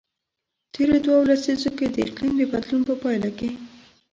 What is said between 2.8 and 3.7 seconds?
په پایله کې.